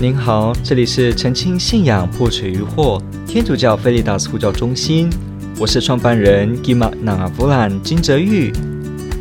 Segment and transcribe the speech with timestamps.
[0.00, 5.10] 您好，这里是澄清信仰破除疑惑天主教菲利达斯呼叫中心，
[5.58, 8.52] 我是创办人 Gima Nanga 金泽玉。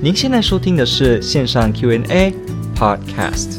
[0.04, 2.32] 您现在收听的是线上 Q&A
[2.76, 3.58] Podcast。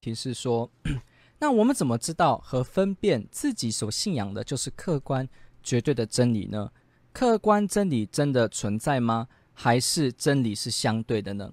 [0.00, 0.70] 提示说，
[1.40, 5.28] 那我们怎么知道和分辨自己所信仰的就是客观
[5.62, 6.70] 绝对的真理呢？
[7.12, 9.28] 客观真理真的存在吗？
[9.54, 11.52] 还是真理是相对的呢？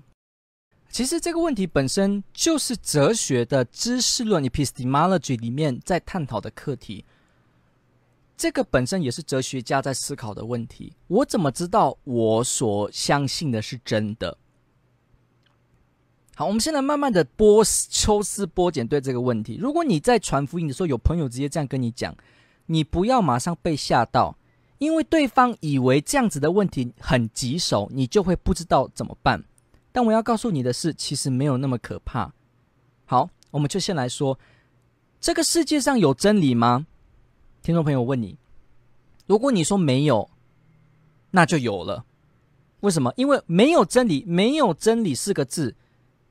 [0.89, 7.05] 其实这个问题本身就是哲学的知识论 （epistemology） 里面在探讨的课题。
[8.35, 10.93] 这个本身也是哲学家在思考的问题。
[11.07, 14.37] 我怎么知道我所相信的是真的？
[16.35, 19.57] 好，我们现在慢慢的剥抽丝剥茧对这个问题。
[19.59, 22.15] 如果你在传福音的时候，有朋友直接这样跟你讲，
[22.67, 24.37] 你不要马上被吓到。
[24.79, 29.43] 因为对方以为这样子的问题很棘手，你就会不知道怎么办。
[29.91, 32.33] 但我要告诉你的是，其实没有那么可怕。
[33.05, 34.39] 好，我们就先来说，
[35.19, 36.87] 这个世界上有真理吗？
[37.61, 38.37] 听众朋友问你，
[39.27, 40.29] 如果你说没有，
[41.31, 42.05] 那就有了。
[42.79, 43.11] 为什么？
[43.17, 45.75] 因为没有真理，没有真理四个字，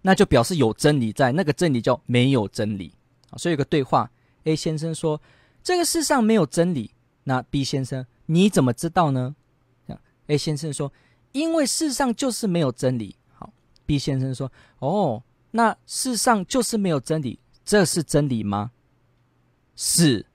[0.01, 2.93] 那就表示有真理在，那个真理叫没有真理。
[3.37, 4.11] 所以有个对话
[4.45, 5.21] ，A 先生说，
[5.63, 6.93] 这个世上没有真理。
[7.25, 8.07] 那 B 先生。
[8.31, 9.35] 你怎么知道呢
[10.27, 10.93] ？A 先生说
[11.33, 13.51] ：“因为世上就是没有真理。”好
[13.87, 18.73] ，B 先生说：“哦，那世上就是没有真理，这是真理吗？”
[19.75, 20.27] 是。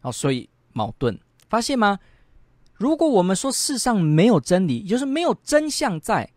[0.00, 1.18] 好，所以矛盾，
[1.48, 1.98] 发现吗？
[2.74, 6.30] 如果我们说世上没有真理，也就是没有真相在，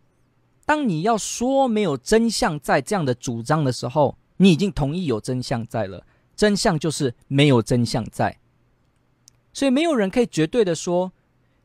[0.65, 6.05] 当你要说没有真相在这样的主张的时候，你已经同意有真相在了。
[6.35, 8.39] 真相就是没有真相在。
[9.57, 11.11] 所以没有人可以绝对的说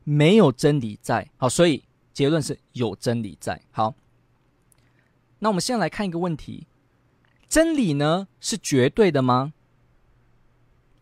[0.03, 1.29] 没有真理在。
[1.37, 3.61] 好，所以结论是有真理在。
[3.69, 3.93] 好，
[5.37, 6.65] 那我们先来看一个问题：
[7.47, 9.53] 真理呢是绝对的吗？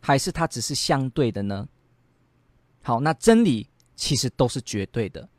[0.02, 1.70] 还是它只是相对的呢？
[2.82, 5.30] 好，那真理其实都是绝对的，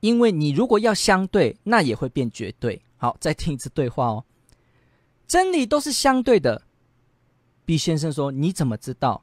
[0.00, 2.80] 因为你如果要相对，那也会变绝对。
[2.96, 4.24] 好，再听一次对话哦。
[5.28, 6.62] 真理都是相对的。
[7.66, 9.22] B 先生说：“你怎么知道？”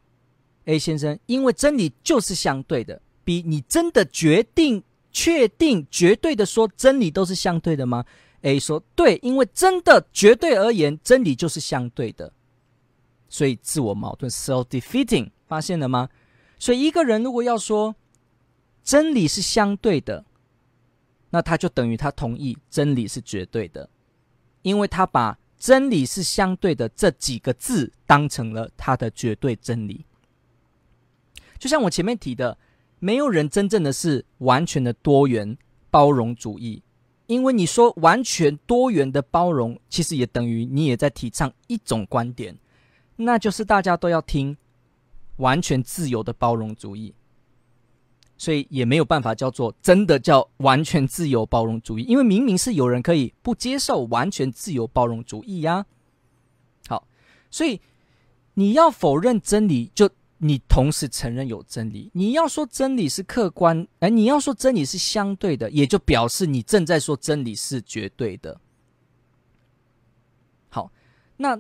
[0.66, 3.02] A 先生，因为真理就是相对的。
[3.24, 8.06] B，你真的决定、确定、绝对的说真理都是相对的吗
[8.42, 12.34] ？A 说对，因为真的绝对而言，真理就是相对的。
[13.30, 16.10] 所以自我矛盾 （self-defeating） 发现了吗？
[16.60, 17.96] 所以一个人如果要说
[18.84, 20.24] 真理是相对的，
[21.30, 23.90] 那他就等于他同意真理是绝对的，
[24.62, 30.06] 因为他把真理是相对的这几个字当成了他的绝对真理。
[31.64, 32.58] 就像我前面提的，
[33.00, 35.58] 没有人真正的是完全的多元
[35.90, 36.84] 包容主义，
[37.28, 42.58] 因为你说完全多元的包容，其实也等于你也在提倡一种观点，
[43.16, 44.58] 那就是大家都要听
[45.38, 47.14] 完全自由的包容主义，
[48.38, 55.86] 所以也没有办法叫做真的叫完全自由包容主义，因为明明是有人可以不接受完全自由包容主义呀。
[56.90, 57.08] 好，
[57.50, 57.80] 所以
[58.56, 60.10] 你要否认真理就。
[60.44, 68.60] 你同时承认有真理，你要说真理是客观，哎，你要说真理是相对的，也就表示你正在说真理是绝对的。
[70.68, 70.92] 好，
[71.38, 71.58] 那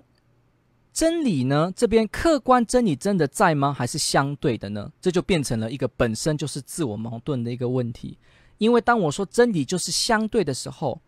[0.91, 1.71] 真理呢？
[1.75, 3.71] 这边客观真理真的在吗？
[3.71, 4.91] 还是相对的呢？
[4.99, 8.17] 这就变成了一个本身就是自我矛盾的一个问题。
[8.57, 11.01] 因为当我说真理就是相对的时候，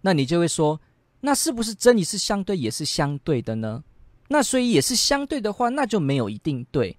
[0.00, 0.80] 那你就会说，
[1.20, 3.84] 那是不是真理是相对也是相对的呢？
[4.28, 6.96] 那所以也是相对的话，那就没有一定对。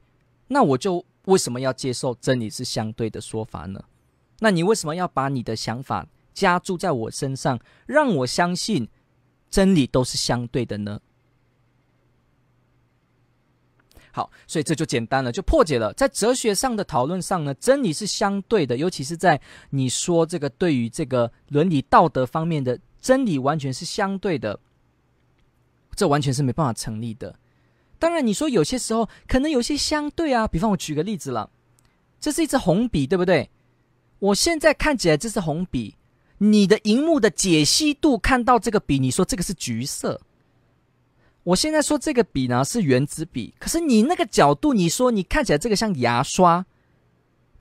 [0.50, 3.82] 那我就为什么要接受真理是相对的说法呢？
[4.40, 8.90] 那你为什么要把你的想法加注在我身上，让我相信
[9.50, 11.00] 真理都是相对的呢？
[14.12, 15.94] 好，所以这就简单了，就破解了。
[15.94, 19.40] 在哲学上的讨论上呢，真理是相对的，尤其是在
[19.70, 24.60] 你说这个对于这个伦理道德方面的真理完全是相对的，
[25.96, 27.38] 这完全是没办法成立的。
[28.00, 31.50] 当然，你说有些时候可能有些相对啊，比方我举个例子了，
[32.20, 33.50] 这是一支红笔，对不对？
[34.20, 35.96] 我现在看起来这是红笔，
[36.40, 40.20] 你的荧幕的解析度看到这个笔，你说这个是橘色。
[41.44, 46.66] 我现在说这个笔呢是原子笔，可是你那个角度，你说你看起来这个像牙刷，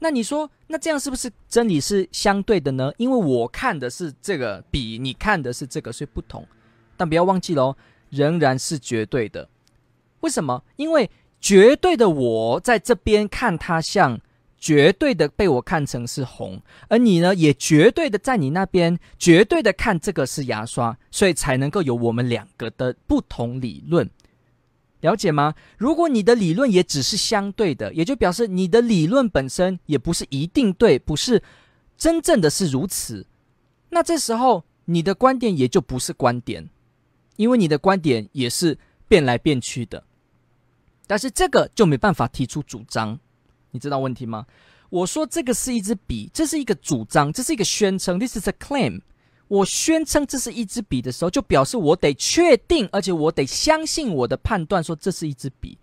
[0.00, 2.92] 那你说那这样是不是真理是相对的呢？
[2.98, 6.46] 因为我看的是这个笔，你看的是这个，所以不同。
[6.96, 7.76] 但不要忘记喽，
[8.10, 9.48] 仍然是绝对的。
[10.20, 10.64] 为什么？
[10.76, 11.10] 因为
[11.40, 14.20] 绝对的我在这边看它像
[14.58, 24.10] 绝对的被我看成是红，而你呢，也绝对的在你那边绝对的看这个是牙刷，所以才能够有我们两个的不同理论，
[25.00, 25.54] 了解吗？
[25.76, 31.40] 如果你的理论也只是相对的，也就表示你的理论本身也不是一定对，不是
[31.96, 33.24] 真正的是如此，
[33.90, 36.68] 那这时候你的观点也就不是观点，
[37.36, 38.76] 因为你的观点也是
[39.06, 40.02] 变来变去的，
[41.08, 43.18] 但是这个就没办法提出主张。
[43.72, 44.46] 你知道问题吗？
[44.90, 49.00] 我说这个是一支笔，这是一个主张，这是一个宣称，This is a claim。
[49.48, 55.78] 我宣称这是一支笔的时候，就表示我得确定，而且我得相信我的判断，说这是一支笔。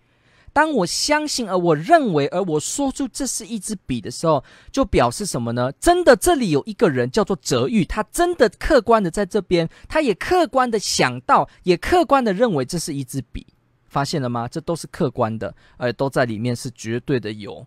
[0.52, 5.70] 当我相信，而我认为，而我说出这是一支笔的时候，就表示什么呢？
[5.72, 13.46] 真的，这里有一个人叫做泽玉，他真的客观的在这边，他也客观的想到，也客观的认为这是一支笔。
[13.88, 14.46] 发现了吗？
[14.48, 17.66] 这都是客观的，而都在里面是绝对的有。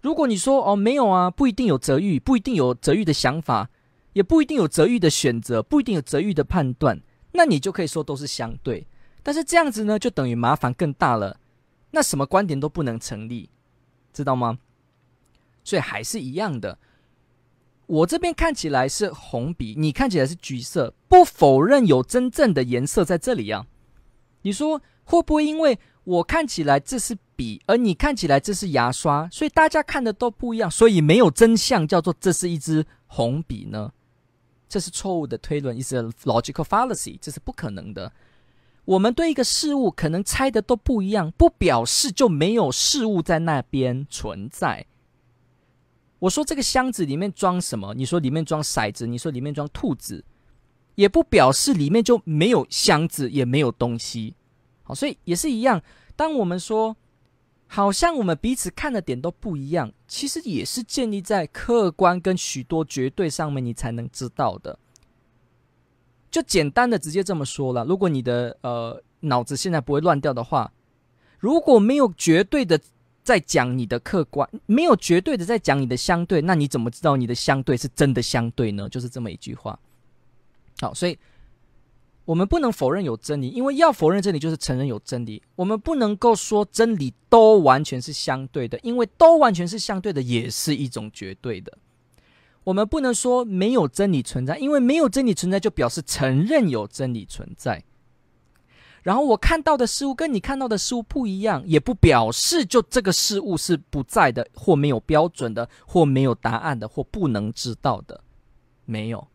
[0.00, 3.68] 如果你说哦，没有啊，不一定有哲昱，不一定有哲昱的想法，
[4.12, 7.00] 也不一定有哲昱的选择，不一定有哲昱的判断，
[7.32, 8.86] 那你就可以说都是相对。
[9.22, 11.38] 但是这样子呢，就等于麻烦更大了。
[11.90, 13.50] 那什么观点都不能成立，
[14.12, 14.58] 知道吗？
[15.64, 16.78] 所以还是一样的。
[17.86, 23.66] 我这边看起来是红笔，你看起来是橘色，不否认有真正的颜色在这里啊。
[24.48, 27.14] 你说会不会因为我看起来这是？
[27.36, 33.92] 笔，而你看起来这是牙刷，所以大家看的都不一样，所以没有真相叫做这是一支红笔呢？
[34.68, 38.12] 这是错误的推论，is a logical fallacy，这是不可能的。
[38.86, 44.86] 我们对一个事物可能猜的都不一样，不表示就没有事物在那边存在。
[46.18, 47.94] 我说这个箱子里面装什么？
[47.94, 50.24] 你说里面装骰子，你说里面装兔子，
[50.96, 54.34] 也不表示里面就没有箱子，也没有东西。
[54.88, 55.80] 好，所以也是一样，
[56.16, 56.96] 当我们说。
[57.70, 64.78] 好像我们彼此看的点都不一样，其实也是建立在客观跟许多绝对上面，你才能知道的。
[66.30, 70.72] 就简单的直接这么说了，如果你的呃脑子现在不会乱掉的话，
[71.38, 72.80] 如果没有绝对的
[73.22, 78.88] 在讲你的客观，没有绝对的在讲你的相对，那你怎么知道你的相对是真的相对呢？
[78.88, 79.78] 就是这么一句话。
[80.80, 81.18] 好，所以。
[82.28, 85.42] 我们不能否认有真理，因为要否认真理就是承认有真理。
[85.56, 91.78] 我们不能够说真理都完全是相对的，因为都完全是相对的也是一种绝对的。
[92.64, 97.82] 我们不能说没有真理存在，因为没有真理存在就表示承认有真理存在。
[99.02, 108.20] 然后我看到的事物跟你看到的事物不一样，也不表示就这个事物是不在的，或没有标准的，或没有答案的，或不能知道的。
[108.84, 109.26] 没有，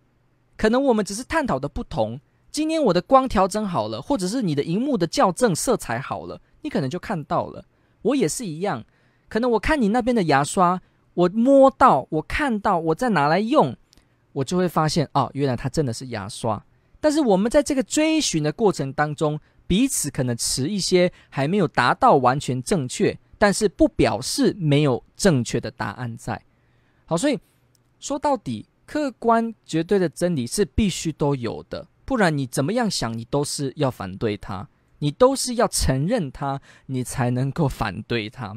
[0.55, 2.21] 可能我们只是探讨的不同。
[2.53, 7.65] 今天我的光调整好了，或者是你的荧幕的校正色彩好了，你可能就看到了。
[8.03, 8.85] 我也是一样，
[9.27, 10.79] 可能我看你那边的牙刷，
[11.15, 13.75] 我摸到，我看到，我再拿来用，
[14.33, 16.63] 我就会发现哦，原来它真的是牙刷。
[17.01, 26.39] 但是我们在这个追寻的过程当中，彼此可能持一些还没有达到完全正确，但是不表示没有正确的答案在。
[27.05, 27.39] 好，所以
[27.99, 31.87] 说到底，客观绝对的真理是必须都有的。
[32.05, 34.67] 不然你怎么样想，你都是要反对他，
[34.99, 38.55] 你都是要承认他，你才能够反对他。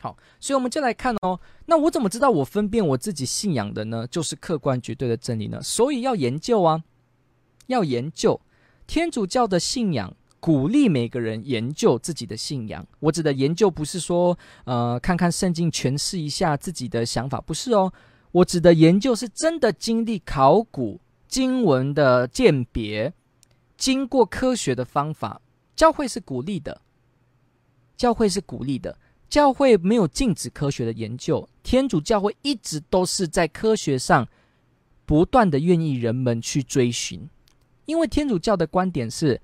[0.00, 1.40] 好，所以我们就来看哦。
[1.66, 4.06] 那我怎么知道我分辨我自己信仰的呢？
[4.06, 5.62] 就是客观绝对的真理呢？
[5.62, 6.82] 所以要研究啊，
[7.68, 8.40] 要研究
[8.86, 12.86] 天主教的信仰，鼓励每个人研究自己的信仰。
[13.00, 17.90] 我指的研究不是说呃看看圣经诠释一下自己的想法，不是哦。
[18.32, 21.00] 我指的研究是真的经历考古。
[21.34, 23.12] 经文的鉴别，
[23.76, 25.40] 经过科学的方法，
[25.74, 26.82] 教会是鼓励的。
[27.96, 28.96] 教会是鼓励的，
[29.28, 31.48] 教会没有禁止科学的研究。
[31.64, 34.28] 天主教会一直都是在科学上
[35.04, 37.28] 不断的愿意人们去追寻，
[37.86, 39.42] 因为天主教的观点是，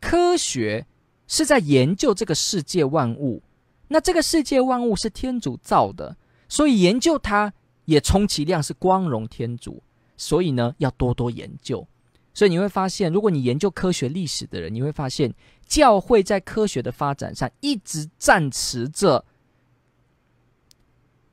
[0.00, 0.86] 科学
[1.26, 3.42] 是在研究这个世界万物，
[3.88, 6.16] 那这个世界万物是天主造的，
[6.48, 7.52] 所以研究它
[7.86, 9.82] 也充其量是光荣天主。
[10.22, 11.84] 所以呢，要多多研究。
[12.32, 15.34] 所以你会发现，如果你研究科学历史的人，你会发现，
[15.66, 19.24] 教会在科学的发展上一直站持着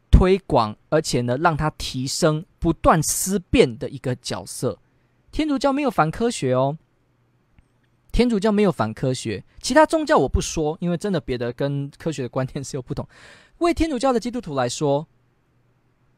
[0.09, 4.79] 推广，而且呢，让它提升、不断思辨的一个角色。
[5.31, 6.75] 天主教没有反科学哦，
[8.11, 9.43] 天主教没有反科学。
[9.61, 13.07] 其他宗教我不说，因为真的别的跟科学的观念是有不同。
[13.59, 15.07] 为天主教的基督徒来说，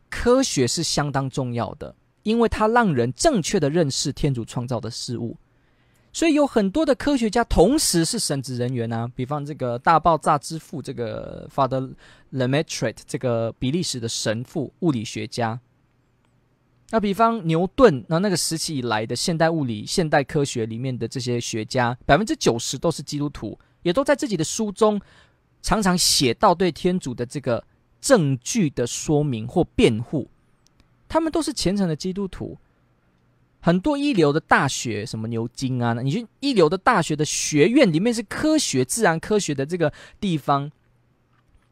[0.09, 1.93] 科学是相当重要的。
[2.23, 5.37] 因为它让人正确的认识天主创造的事物，
[6.13, 11.93] 所以有很多的科学家同时是神职人员啊，比方这个大爆炸之父这个 Father
[12.33, 15.59] Lemaitre 这个比利时的神父物理学家。
[16.91, 24.99] 那比方牛顿，那那个时期以来的现代物理、现代科学里面的这些学家，百分之九十都是基督徒，也都在自己的书中
[25.61, 27.63] 常常写到对天主的这个
[28.01, 30.29] 证据的说明或辩护。
[31.11, 32.57] 他们都是虔诚的基督徒。
[33.59, 39.91] 很多一流的大学，什么牛津啊，你去一流的大学的学院里面是科学、自然科学的这个
[40.21, 40.71] 地方。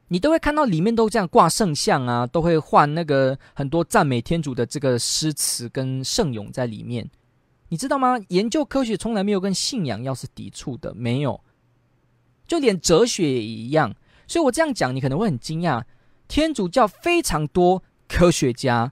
[0.10, 7.10] 你都会看到里面都这样挂圣像啊，都会画那个很多赞美天主的这个诗词跟圣咏在里面，
[7.70, 8.20] 你知道吗？
[8.28, 11.40] 研究科学从来没有跟信仰要是抵触的，没有，
[12.46, 13.96] 就连哲学也一样。
[14.28, 15.84] 所以我这样讲，你可能会很惊讶，
[16.28, 18.92] 天主教非常多科学家，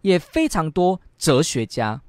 [0.00, 2.00] 也非常多哲学家。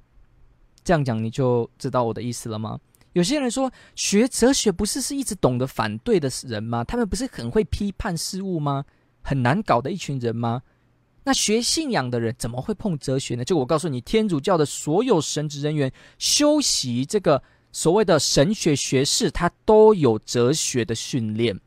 [0.84, 2.80] 这样讲你就知道我的意思了吗？
[3.14, 6.84] 有些人说学哲学不是是一直懂得反对的人吗？
[6.84, 8.86] 他们不是很会批判事物吗？
[9.22, 10.62] 很难搞的一群人吗？
[11.24, 13.44] 那学信仰的人怎么会碰哲学呢？
[13.44, 21.60] 就我告诉你，天主教的所有神职人员修习这个所谓的神学学士，他都有哲学的训练。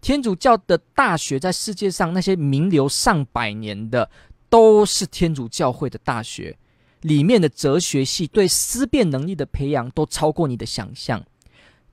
[0.00, 4.08] 天主教的大学在世界上那些名流上百年的，
[4.50, 6.58] 都是天主教会的大学。
[7.00, 11.24] 里面的哲学系对思辨能力的培养都超过你的想象。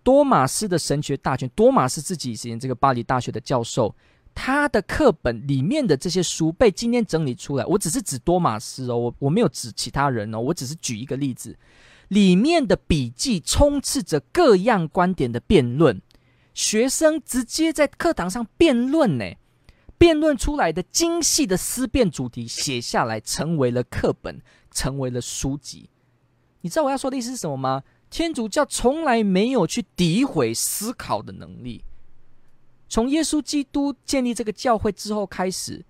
[0.03, 3.95] 多玛斯的神学大全，多玛斯自己以前这个巴黎大学的教授，
[4.35, 7.65] 他的课本里面的这些书被今天整理出来。
[7.65, 11.57] 我只是指多玛斯哦，我我没有指其他人哦，我只是举一个例子。
[12.09, 16.01] 里面的笔记充斥着各样观点的辩论，
[16.53, 19.25] 学生直接在课堂上辩论呢，
[19.97, 24.41] 辩论出来的精细的思辨主题写下来，成为了课本。
[24.69, 25.89] 成为了书籍，
[26.61, 27.81] 你知道我要说的意思是什么吗？
[28.11, 31.83] 天主教从来没有去诋毁思考的能力。
[32.87, 35.83] 从耶稣基督建立这个教会之后开始，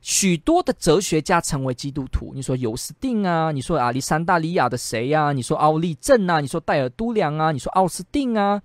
[0.00, 2.30] 许多的哲学家成为基督徒。
[2.32, 5.32] 你说尤斯定啊，你说亚历山大里亚的谁呀、啊？
[5.32, 8.62] 你说奥利镇啊，你说戴尔都良啊，你说奥斯定啊，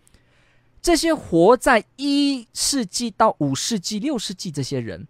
[0.83, 5.07] 这些活在一世纪到五世纪、六世纪这些人。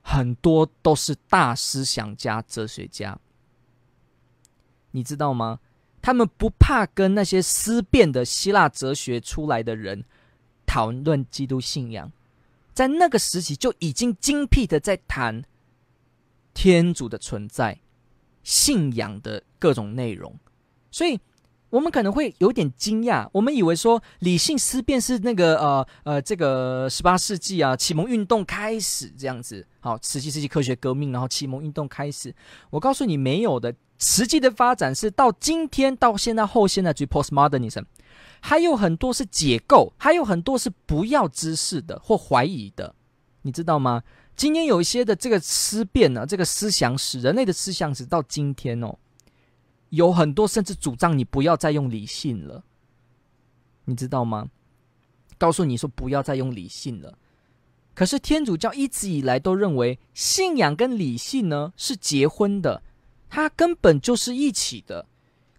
[0.00, 3.18] 很多都是大思想家、哲学家，
[4.92, 5.58] 你知道吗？
[6.00, 10.04] 他们不怕跟那些思辨的希腊哲学出来的人
[10.64, 12.10] 讨论基督信仰，
[12.72, 15.44] 在那个时期就已经精辟的在谈
[16.54, 17.78] 天主的存在、
[18.42, 20.38] 信仰的各种内容，
[20.92, 21.18] 所以。
[21.70, 32.34] 我们可能会有点惊讶，我们以为说理性思辨是那个呃呃这个十八世纪啊启蒙运动开始这样子，好，十七世纪科学革命，然后启蒙运动开始。
[32.70, 37.84] 我告诉你没有的，实际的发展是到今天到现在后现代主义 postmodernism，
[38.40, 42.94] 还有很多是解构，还有很多是不要知识的或怀疑的，
[43.42, 44.02] 你知道吗？
[44.34, 48.96] 今天有一些的这个思辨呢，这个思想史，人类的思想史到今天哦。
[49.90, 52.64] 有很多甚至主张你不要再用理性了，
[53.84, 54.48] 你知道吗？
[55.38, 57.16] 告诉你说不要再用理性了。
[57.94, 62.82] 可是天主教一直以来都认为信仰跟理性呢是结婚的，
[63.28, 65.06] 它根本就是一起的。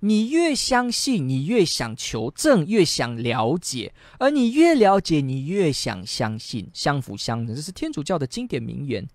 [0.01, 7.53] 你越相信，你越想求证，越想了解；而你越了解，你越想相信，相辅相成。
[7.53, 9.05] 这是天主教的经典名言：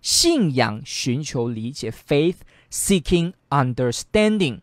[0.00, 2.36] 信仰寻求理解，faith。
[2.70, 4.60] Seeking understanding，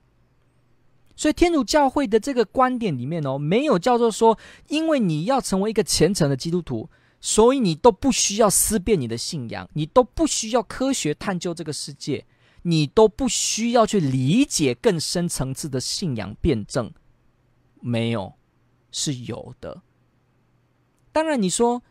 [1.13, 12.25] 所以天主教会的这个观点里面哦，没有叫做说，因为你要成为一个虔诚的基督徒，所以你都不需要思辨你的信仰，你都不需要科学探究这个世界，
[12.61, 16.93] 你都不需要去理解更深层次的信仰辩证，
[17.81, 18.35] 没有，
[18.89, 19.81] 是有的。
[21.11, 21.83] 当然你说。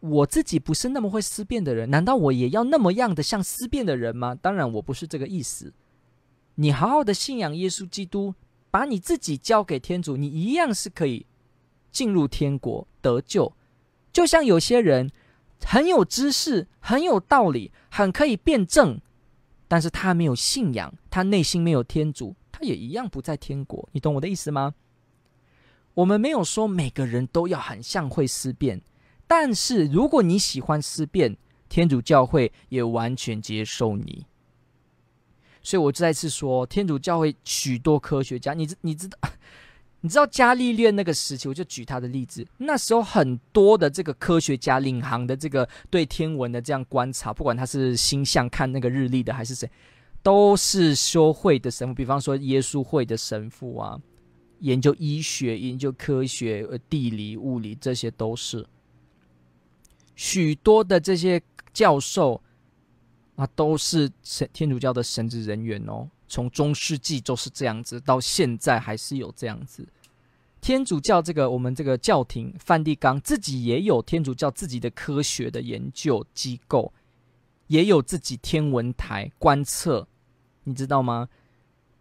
[0.00, 4.34] 我自己不是那么会思辨的人，难道我也要那么样的像思辨的人吗？
[4.34, 5.72] 当然，我不是这个意思。
[6.56, 8.34] 你好好的信仰耶稣基督，
[8.70, 11.26] 把你自己交给天主，你一样是可以
[11.90, 13.52] 进入天国得救。
[14.12, 15.10] 就像有些人
[15.64, 19.00] 很有知识、很有道理、很可以辩证，
[19.68, 23.88] 但是他没有信仰，他内心没有天主，他也一样不在天国。
[23.92, 24.74] 你懂我的意思吗？
[25.94, 28.80] 我们没有说每个人都要很像会思辨。
[29.32, 31.36] 但是，如果你喜欢思辨，
[31.68, 34.26] 天主教会也完全接受你。
[35.62, 39.16] 所以我再次说，天主教会许多科学家，你知你知道，
[40.02, 42.44] 你知道伽利略那个时期，我就举他的例子。
[42.58, 49.70] 那时候很多的这个科学家领航的这个对天文的这样观察，不管他是星象看那个日历的，还是谁，
[50.24, 53.96] 都是修会的神父，比方说耶稣会的神父啊。
[54.58, 58.66] 研究医学、研究科学、呃，地理、物理，这些都是
[60.22, 61.40] 许多的这些
[61.72, 62.38] 教授
[63.36, 66.06] 啊，都是神天主教的神职人员哦。
[66.28, 69.88] 从中世纪就是这样子，到现在还是有这样子。
[70.60, 76.92] 天主教这个我们这个教廷梵蒂冈自己也有天主教自己的科学的研究机构，
[77.68, 80.06] 也有自己天文台观测，
[80.64, 81.30] 你知道吗？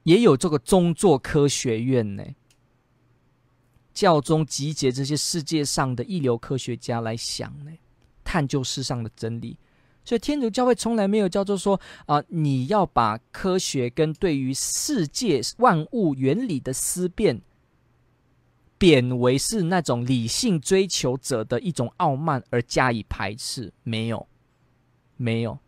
[0.03, 2.23] 也有这个宗座科学院呢。
[3.93, 7.71] 教宗集结这些世界上的一流科学家来想呢，
[8.29, 9.57] 探究世上的真理。
[10.05, 17.41] 所以天主教会从来没有叫做说啊、你要把科学跟对于世界万物原理的思辨。
[18.77, 24.25] 贬为是那种理性追求者的一种傲慢而加以排斥，没有，
[25.17, 25.59] 没有。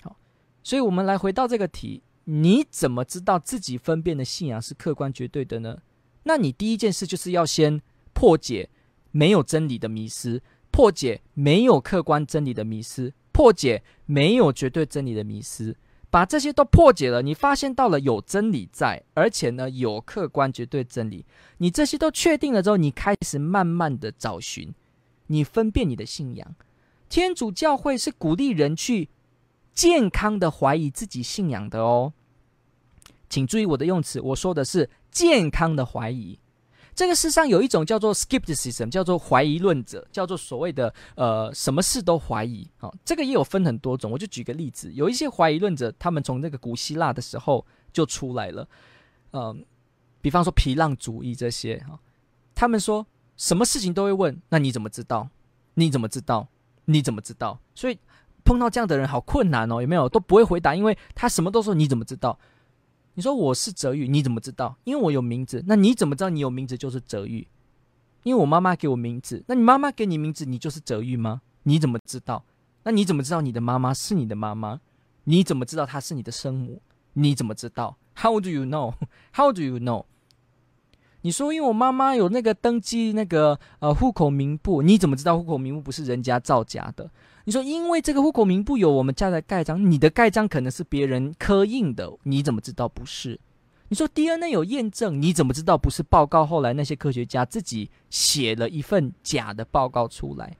[0.00, 0.16] 好，
[0.62, 5.78] 所以我们来回到这个题：你怎么知道自己分辨的信仰是客观绝对的呢？
[6.22, 7.82] 那你第一件事就是要先
[8.12, 8.70] 破解
[9.10, 15.76] 没有真理的迷思，破解没有客观真理的迷思，破解没有绝对真理的迷思。
[16.12, 21.24] 把这些都破解了，你发现到了有真理在，而且呢有客观绝对真理。
[21.58, 24.74] 你这些都确定了之后，你开始慢慢的找寻，
[25.28, 26.56] 你分辨你的信仰。
[27.08, 29.08] 天主教会是鼓励人去
[29.72, 32.12] 健康的怀疑自己信仰的哦，
[33.28, 36.39] 请注意我的用词，我说的是健康的怀疑。
[37.00, 42.68] 这个世上有一种叫做 skepticism，叫做怀疑论者，叫做所谓的呃什么事都怀疑。
[42.76, 44.10] 好、哦，这个也有分很多种。
[44.10, 48.68] 我就举个例子，有一些怀疑论者，他们从那个古希腊的时候就出来了。
[49.30, 49.56] 嗯、呃，
[50.20, 51.98] 比方说皮浪主义这些哈、
[52.54, 53.06] 他们说
[53.38, 55.30] 什么事情都会问，那你怎么知道？
[55.72, 56.48] 你怎么知道？
[56.84, 57.58] 你怎么知道？
[57.74, 57.98] 所以
[58.44, 60.06] 碰到这样的人好困难哦，有没有？
[60.06, 62.38] 都不会回答，因为他什么都说，你怎么知道？
[63.20, 64.74] 你说我是泽玉，你怎么知道？
[64.84, 65.62] 因为我有名字。
[65.66, 67.46] 那你怎么知道你有名字就是泽玉？
[68.22, 69.44] 因为我妈妈给我名字。
[69.46, 71.42] 那你妈妈给你名字，你就是泽玉吗？
[71.64, 72.42] 你怎么知道？
[72.84, 74.80] 那你怎么知道你的妈妈是你的妈妈？
[75.24, 76.80] 你怎么知道她是你的生母？
[77.12, 78.94] 你怎么知道？How do you know?
[79.36, 80.06] How do you know?
[81.20, 87.10] 你说因为我妈妈有那个登记那个呃户口名簿，你怎么知道户口名簿不是人家造假的？
[87.44, 93.40] 你说，因为这个户口名簿有我们家的盖章，你的盖章可能是别人刻印的，你怎么知道不是？
[93.88, 96.46] 你说 DNA 有验证，你怎么知道不是报告？
[96.46, 100.56] 后来那些科学家自己写了一份假的报告出来。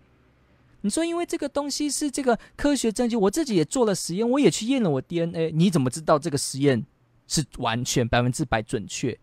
[0.80, 6.84] 你说，因为这个东西是这个科学证据，我自己也做了实验，我也去验了我 DNA，你怎么知道这个实验
[7.28, 9.16] 是完全百分之百准确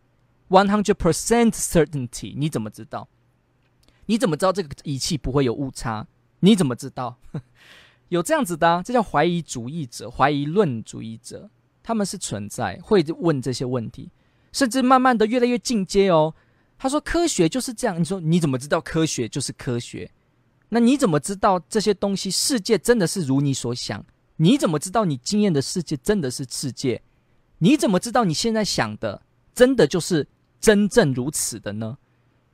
[0.49, 3.09] ？One hundred percent certainty，你怎么知道？
[4.05, 6.07] 你怎么知道这个仪器不会有误差？
[6.47, 7.17] 你怎么知道？
[8.07, 11.49] 有这样子的，这叫怀疑主义者、怀疑论主义者，
[11.83, 14.09] 他们是存在，会问这些问题，
[14.53, 16.33] 甚至慢慢的越来越进阶哦。
[16.77, 20.09] 他说科学就是这样，你说你怎么知道科学就是科学？
[20.69, 24.05] 那你怎么知道这些东西世界真的是如你所想？
[24.37, 27.01] 你怎么知道你经验的世界真的是世界？
[27.57, 29.21] 你怎么知道你现在想的
[29.53, 30.25] 真的就是
[30.61, 31.97] 真正如此的呢？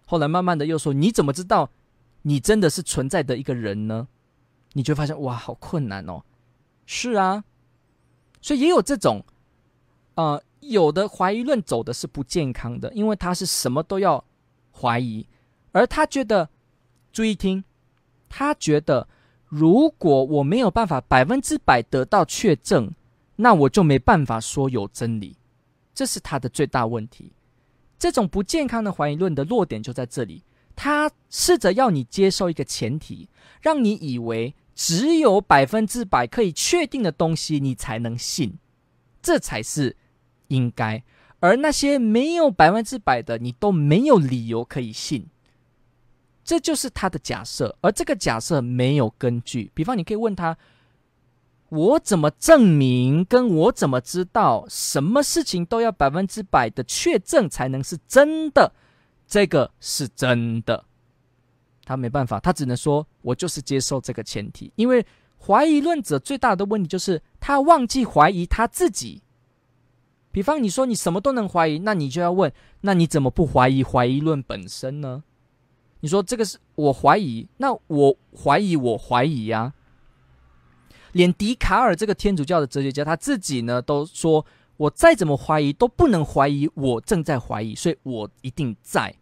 [0.08, 1.69] 后来慢慢的又说，你怎么知道？
[2.23, 4.07] 你真的是存在的一个人呢？
[4.73, 6.23] 你就发现哇，好困难哦。
[6.86, 7.43] 是啊，
[8.41, 9.23] 所以也有这种，
[10.15, 14.25] 呃，有的怀疑论走的是不健康的，因为他是什么都要
[14.71, 15.27] 怀疑，
[15.71, 16.49] 而他觉得，
[17.12, 17.63] 注意听，
[18.27, 19.07] 他觉得
[19.45, 22.91] 如果我没有办法百分之百得到确证，
[23.36, 25.38] 那我就没办法说有真理，
[25.93, 27.31] 这是他的最大问题。
[27.99, 30.43] 这种不健康的怀疑论的弱点就在这里。
[30.75, 33.29] 他试着要你接受一个前提，
[33.62, 38.57] 让你以为只有百分之百可以确定的东西，你才能信，
[39.21, 39.95] 这才是
[40.47, 41.03] 应该。
[41.39, 45.27] 而那些没有百分之百的，你都没有理由可以信。
[46.43, 49.71] 这就是他的假设，而这个假设没有根据。
[49.73, 50.57] 比方，你可以问他：
[51.69, 53.23] 我怎么证明？
[53.25, 54.65] 跟我怎么知道？
[54.69, 58.73] 什么事情都要百分之百的确证才能是真的？
[59.33, 60.85] 这个是真的，
[61.85, 64.71] 他没办法，他只能说，我就是接受这个前提。
[64.75, 65.03] 因为
[65.43, 69.23] 怀疑论者最大的问题就是他忘记怀疑他自己。
[70.31, 75.23] 比方你说你什么都能怀疑，那你就要问，那你怎么不怀疑怀疑论本身呢？
[76.01, 79.73] 你说这个是我怀疑，那我怀疑我怀疑呀。
[81.11, 84.45] 连笛卡尔这个天主教的哲学家他自己呢都说，
[84.77, 89.15] 我再怎么怀疑都不能怀疑我正在怀疑，所以我一定在。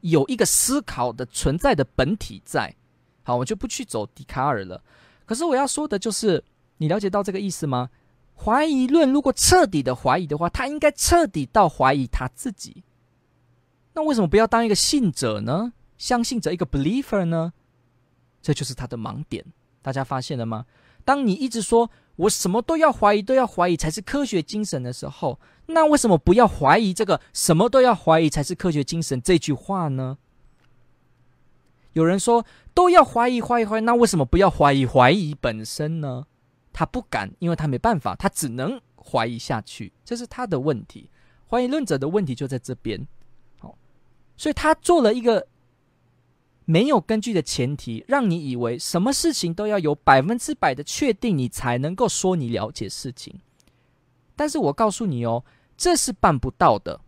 [0.00, 2.74] 有一个思考的存在的本体在，
[3.22, 4.82] 好，我就不去走笛卡尔了。
[5.26, 6.42] 可是我要说的就是，
[6.78, 7.90] 你了解到这个意思吗？
[8.34, 12.84] 怀疑论如果彻底的怀疑的话，他应该彻底到怀疑他自己。
[13.94, 15.72] 那为什么不要当一个信者呢？
[15.96, 17.52] 相信者，一个 believer 呢？
[18.40, 19.44] 这就是他的盲点。
[19.82, 20.66] 大家发现了吗？
[21.04, 30.18] 当你一直说我什么都要怀疑，都要怀疑才是科学精神的时候，那为什么不要怀疑这个什么都要怀疑才是科学精神这句话呢？
[31.92, 36.26] 有人说都要怀疑，怀疑，怀疑，那为什么不要怀疑怀疑本身呢？
[36.72, 41.10] 他不敢，因为他没办法，他只能怀疑下去，这是他的问题。
[41.48, 43.06] 怀疑论者的问题就在这边。
[43.60, 43.78] 好，
[44.36, 45.46] 所以他做了一个
[46.70, 53.40] 没有根据的前提，让你以为什么事情都要有百分之百的确定，你才能够说你了解事情。
[54.36, 55.42] 但是我告诉你哦，
[55.78, 57.00] 这是办不到的。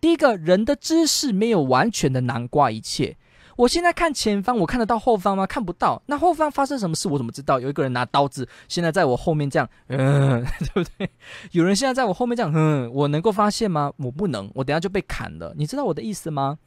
[0.00, 3.18] 第一个，人的知识没有完全的囊括一切。
[3.56, 5.46] 我现在看前方，我看得到后方吗？
[5.46, 6.02] 看不到。
[6.06, 7.60] 那后方发生什么事，我怎么知道？
[7.60, 11.10] 有一个人拿刀子，现在在我后面这样，嗯， 对不对？
[11.50, 13.92] 有人现在在我后面这样，嗯，我能够发现吗？
[13.98, 15.52] 我不能，我等下就被砍了。
[15.54, 16.58] 你知道我的意思吗？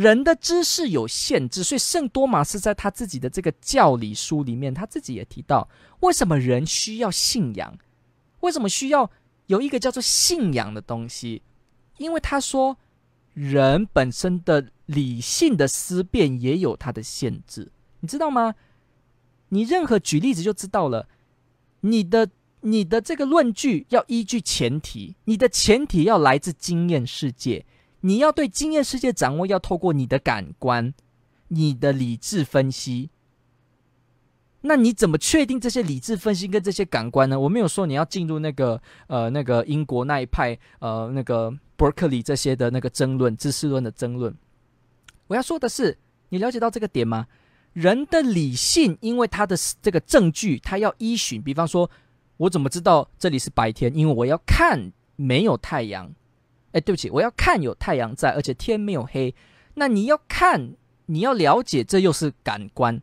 [0.00, 5.68] 人的知识有限制，所以圣多玛斯在他自己的这个教理书里面，他自己也提到，
[6.00, 7.78] 为什么人需要信仰？
[8.40, 9.10] 为什么需要
[9.46, 11.42] 有一个叫做信仰的东西？
[11.98, 12.76] 因为他说。
[13.32, 18.56] 人本身的理性的思辨也有它的限制，你知道吗？
[19.50, 21.08] 你任何举例子就知道了。
[21.82, 22.28] 你的
[22.62, 27.64] 你的这个论据要依据前提，你的前提要来自经验世界，
[28.00, 30.92] 你要对经验世界掌握，要透过你的感官、
[31.48, 33.10] 你的理智分析。
[34.62, 37.40] 那你怎么确定这些理智分析跟这些感官呢？
[37.40, 41.52] 我没有说你要进入那个呃那个英国那一派呃那个。
[41.80, 44.36] 伯克利这些的那个争论，知识论的争论，
[45.28, 45.96] 我要说的是，
[46.28, 47.26] 你了解到这个点吗？
[47.72, 51.42] 人的理性，因为他的这个证据，他要依循。
[51.42, 51.90] 比方说，
[52.36, 53.96] 我怎么知道这里是白天？
[53.96, 56.12] 因为我要看没有太阳。
[56.72, 59.34] 哎，对不起，我要看有太阳在，而且天没有黑。
[59.74, 60.74] 那你要看，
[61.06, 63.00] 你要了解，这又是感官。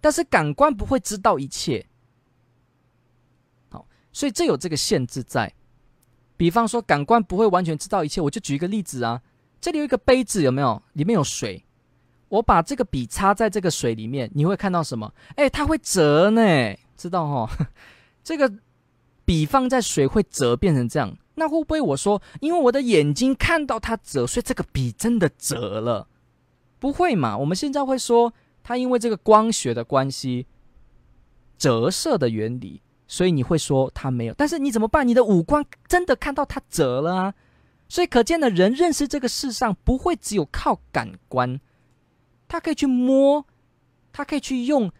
[0.00, 1.86] 但是感官不会知道一切。
[3.70, 5.52] 好，所以这有这个限制在。
[6.36, 8.20] 比方说，感官不会完全知道一切。
[8.20, 9.22] 我就举一个例子啊，
[9.60, 10.82] 这里有一个杯子，有没有？
[10.94, 11.64] 里面有水。
[12.28, 15.14] 我把这个笔插在这个水里面，你会看到什么？
[15.36, 16.42] 哎，它会折呢，
[16.96, 17.66] 知道哈、哦？
[18.24, 18.52] 这个
[19.24, 21.16] 笔放在水会折，变成这样。
[21.34, 26.08] 那会不会我说，因为我的眼睛看到它折，所以这个笔真的折了？
[26.78, 27.36] 不会嘛？
[27.38, 30.46] 我们现在会说，它因为这个光学的关系，
[31.56, 32.82] 折射的原理。
[33.06, 35.06] 所以你会说他没有，但是你怎么办？
[35.06, 37.34] 你的五官真的看到他折了啊！
[37.86, 41.60] 所以可见的人认识这个世上不会只有靠感官，
[42.48, 43.44] 他可以去摸，
[44.10, 44.90] 他可以去用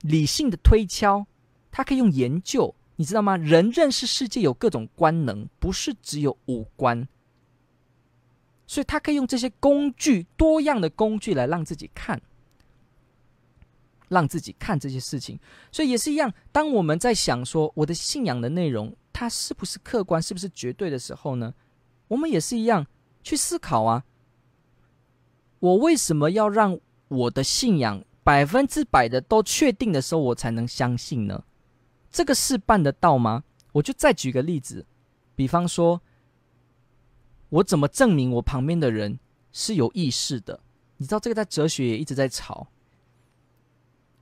[0.00, 1.26] 理性的推敲，
[1.70, 3.34] 他可以用研究，你知道吗？
[3.38, 7.08] 人认识世界有各种官能，不是只有五官，
[8.66, 12.20] 所以他可以用这些工具，多样的工具来让自己看。
[14.08, 15.40] 让自己看这些事情，
[15.72, 16.30] 所以也是一样。
[16.52, 21.54] 当我们在想说我的信仰的内容，它是不是客观，是不是绝对的时候呢？
[22.08, 22.86] 我们也是一样
[23.22, 24.04] 去思考啊。
[25.60, 31.44] 我为什么要让我的信仰百分之百的都确定的时候，我才能相信呢？
[32.10, 33.44] 这个事办得到吗？
[33.72, 34.84] 我就再举个例子，
[35.36, 36.00] 比方说，
[37.48, 39.18] 我怎么证明我旁边的人
[39.52, 40.60] 是有意识的？
[40.96, 42.66] 你知道这个在哲学也一直在吵。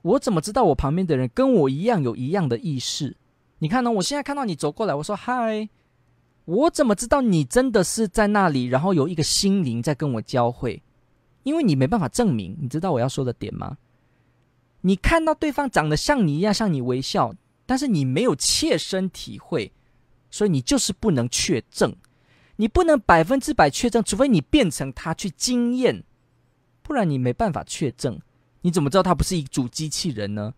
[0.01, 3.17] 我怎么知道我旁边的人跟我一样有一样的意识？
[3.57, 3.91] 你看呢？
[3.91, 5.67] 我现在看到你走过来，我说嗨，
[6.45, 8.65] 我怎么知道你真的是在那里？
[8.65, 10.81] 然后有一个心灵在跟我交汇，
[11.43, 12.55] 因为你没办法证明。
[12.61, 13.77] 你知道我要说的点吗？
[14.81, 17.33] 你看到对方长得像你一样，向你微笑，
[17.69, 19.71] 但是你没有切身体会，
[20.31, 21.95] 所以你就是不能确证。
[22.55, 26.03] 你不能百分之百确证，除非你变成他去经验，
[26.81, 28.19] 不然你没办法确证。
[28.61, 30.55] 你怎么知道他不是一组机器人呢？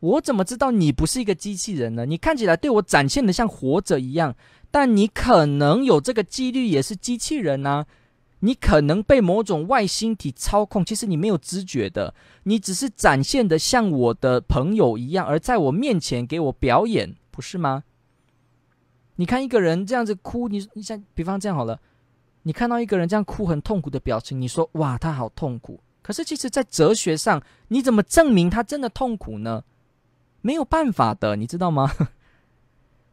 [0.00, 2.04] 我怎么知道你不是一个机器人呢？
[2.04, 4.34] 你看起来对我展现的像活着一样，
[4.72, 7.86] 但你可能有这个几率也是机器人啊！
[8.40, 17.84] 你可能被某种外星体操控，其实你没有知觉的，你只是展现的像我的朋友一样，而在我面前给我表演，不是吗？
[19.16, 21.80] 你看一个人这样子哭，你你像比方这样好了，
[22.42, 25.80] 你看到一个人这样哭很痛苦的表情，你说哇，他好痛苦。
[26.02, 29.64] 可是，其实，在哲学上，你怎么证明他真的痛苦呢？
[30.40, 31.90] 没有办法的，你知道吗？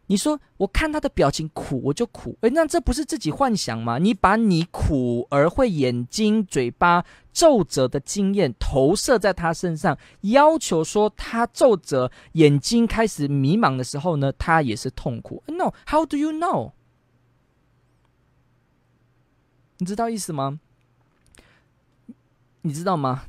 [0.07, 2.37] 你说，我看他的表情苦，我就苦。
[2.41, 3.97] 诶，那这不是自己幻想吗？
[3.97, 15.41] 你把你苦而会眼睛、嘴巴皱褶的经验投射在他身上，要求说他皱褶、眼睛开始迷茫的时候呢，他也是痛苦。
[15.47, 16.73] No，how do you know？
[19.77, 20.59] 你知道意思吗？
[22.61, 23.23] 你知道吗？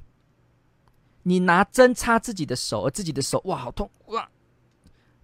[1.23, 4.29] 你拿针插自己的手，而自己的手哇好痛哇，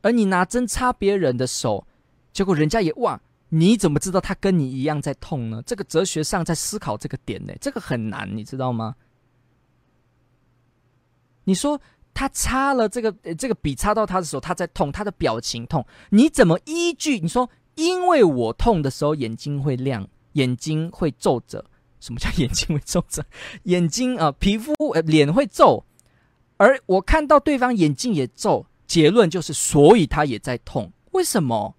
[0.03, 1.87] 而你拿针插别人的手，
[2.33, 5.63] 结果人家也哇，你怎么知道他跟你一样在痛呢？
[5.67, 8.97] 这个哲学上在思考这个点呢，这个很难，你知道吗？
[11.45, 11.81] 你说
[12.15, 17.19] 他插了这个这个笔插到他的时候，他在痛，他的表情痛，你怎么依据？
[17.21, 21.65] 你说因为我痛的时候眼睛会亮，眼睛会皱着，
[21.99, 23.25] 什么叫眼睛会皱着？
[23.65, 25.85] 眼睛啊、皮肤呃脸会皱。
[26.57, 30.93] 而我看到对方眼睛也皱，结论就是，所以他也在痛。
[31.13, 31.77] 为什么？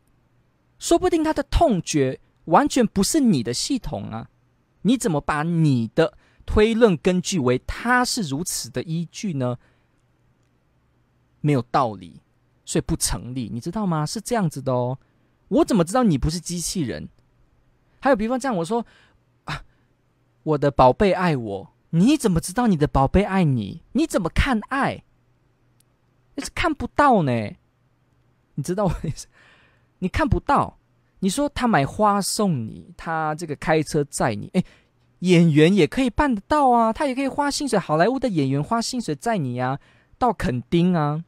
[0.79, 4.29] 说不定他的痛觉完全不是你的系统啊！
[4.83, 9.57] 你怎么把你的推论根据为他是如此的依据呢？
[11.41, 12.21] 没有道理，
[12.63, 14.05] 所以不成立，你知道吗？
[14.05, 14.97] 是这样子的哦。
[15.49, 17.09] 我怎么知道你不是机器人？
[17.99, 18.85] 还有，比方这样，我说
[19.43, 19.65] 啊，
[20.43, 21.73] 我的宝贝爱我。
[21.89, 23.83] 你怎么知道你的宝贝爱你？
[23.91, 25.03] 你怎么看爱？
[26.35, 27.31] 那是看不到呢。
[28.55, 29.27] 你知道我意思？
[29.99, 30.77] 你看不到。
[31.19, 34.63] 你说他买花送你，他这个开车载你，哎，
[35.19, 36.91] 演员也可以办得到啊。
[36.91, 39.79] 他也可以花薪水，好莱坞的演员花薪水载你啊，
[40.17, 41.23] 到垦丁啊。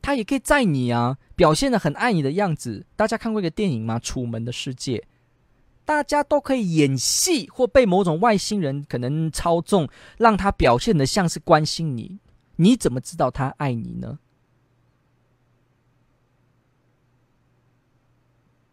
[0.00, 2.86] 他也可以载你啊，表现的很爱你的样子。
[2.94, 3.98] 大家看过一个电影吗？
[4.00, 4.98] 《楚门的世界》。
[5.84, 12.18] 大家都可以演戏，或被某种外星人可能操纵，让他表现的像是关心你。
[12.56, 14.18] 你怎么知道他爱你呢？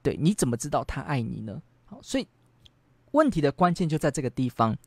[0.02, 1.62] 对，你怎么知道他爱你呢？
[1.86, 2.28] 好，所以
[3.12, 4.78] 问题的关键就在这个地方。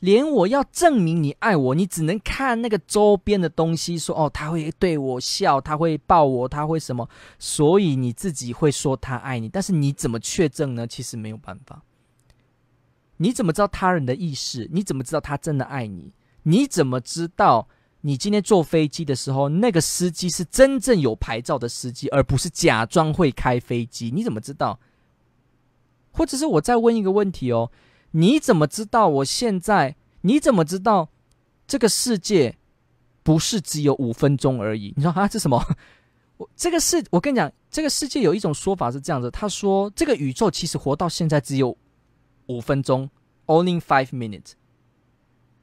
[0.00, 9.48] 连我要证明你爱我，你只能看那个周边的东西，说哦，他会对我笑，他会抱我，他会什么，所以你自己会说他爱你。
[9.48, 10.86] 但是你怎么确证呢？
[10.86, 11.82] 其实没有办法。
[13.16, 14.68] 你怎么知道他人的意识？
[14.70, 16.12] 你怎么知道他真的爱你？
[16.42, 17.66] 你怎么知道
[18.02, 24.10] 你今天坐飞机的时候，那个司机是真正有牌照的司机，而不是假装会开飞机？
[24.10, 24.78] 你怎么知道？
[26.10, 27.70] 或者是我再问一个问题哦。
[28.16, 29.96] 你怎么知道我现在？
[30.20, 31.10] 你怎么知道
[31.66, 32.56] 这个世界
[33.22, 34.94] 不是只有五分钟而已？
[34.96, 35.60] 你说啊，这什么？
[36.38, 41.76] 我这个世，我跟你讲，这个世界有一种说法是这样子，他说这个宇宙其实活到现在只有
[42.46, 43.10] 五分钟
[43.46, 44.52] ，only five minutes。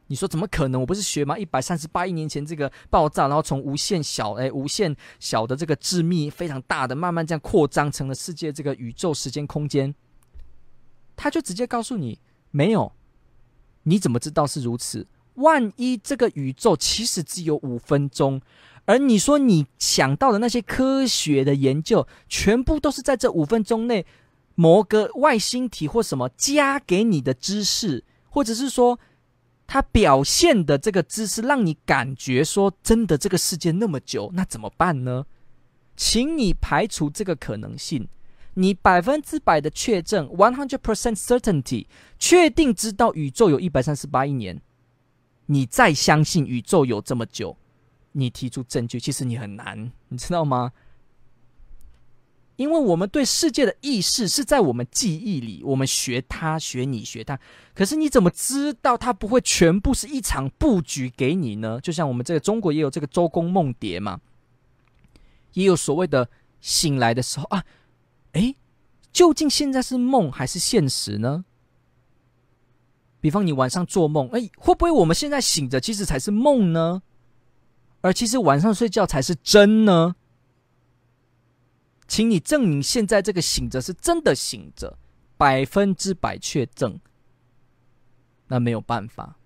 [0.07, 0.81] 你说怎么可能？
[0.81, 1.39] 我不是学吗？
[1.39, 9.95] 一百三十八亿年前这个爆炸，然后从无限小哎无限小的这个致密非常大的，慢慢这样扩张成了世界这个宇宙时间空间。
[11.15, 12.19] 他就直接告诉你。
[12.51, 12.93] 没有，
[13.83, 15.07] 你怎么知道是如此？
[15.35, 18.41] 万一这个宇宙其实只有五分钟，
[18.85, 24.05] 而你说你想到的那些科学的研究，全部都是在这五分钟内，
[24.55, 28.99] 某个外星体或什么加给你的知识，或者是说
[29.65, 35.25] 它表现的这个知识，让你感觉说真的这个世界那么久，那怎么办呢？
[35.95, 38.07] 请你排除这个可能性。
[38.55, 41.85] 你百分之百的确证，one hundred percent certainty，
[42.19, 44.61] 确定知道宇宙有一百三十八亿年，
[45.45, 47.55] 你再相信宇宙有这么久，
[48.11, 50.73] 你提出证据，其实你很难，你知道吗？
[52.57, 57.39] 因为我们对世界的意识是在我们记忆里，我们学它，学你，学它。
[57.73, 61.79] 可是你怎么知道它不会全部是一场布局给你呢？
[61.81, 64.19] 就像我们这个中国也有这个周公梦蝶嘛，
[65.53, 67.63] 也有所谓的醒来的时候啊。
[68.33, 68.55] 哎，
[69.11, 71.45] 究竟现在是梦还是现实呢？
[73.19, 77.03] 比方你晚上做梦，哎，会不会我们现在醒着其实才是梦呢？
[78.01, 80.15] 而其实晚上睡觉才是真呢？
[82.07, 84.97] 请你证明现在这个醒着是真的醒着，
[85.37, 86.99] 百分之百确证。
[88.47, 89.37] 那没有办法，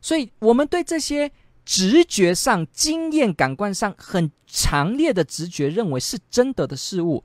[0.00, 1.30] 所以我们对这些
[1.64, 7.22] 直觉上、经验、感官上很强烈的直觉，认为是真的的事物。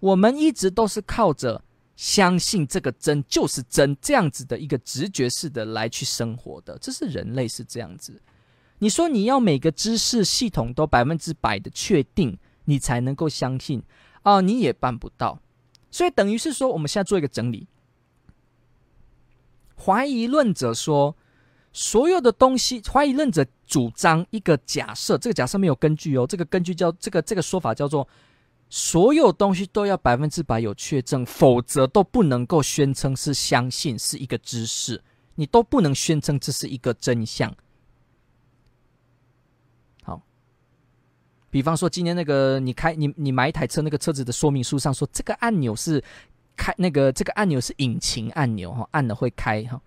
[0.00, 1.62] 我们一直都是靠着
[1.96, 8.20] 相信这个真就是真这样子的一个直觉式的来去生活的，这是人类是这样子。
[8.78, 13.82] 你说你要每个知识系统都百分之百的确定，你才能够相信
[14.22, 15.40] 啊，你也办不到。
[15.90, 17.66] 所以等于是说，我们现在做一个整理。
[19.82, 21.16] 怀疑论者说，
[21.72, 28.06] 所有的东西，怀疑论者主张一个假设，这个假设没有根据哦，这个根据叫这个这个说法叫做。
[28.68, 35.02] 所有东西都要百分之百有确证，否则都不能够宣称是相信是一个知识，
[35.36, 37.54] 你都不能宣称这是一个真相。
[40.02, 40.20] 好，
[41.48, 46.02] 比方说今天那个你开你你买一台车，那个车子的说明书上说这个按钮是
[46.56, 49.80] 开那个这个按钮是引擎按钮哈，按了会开哈，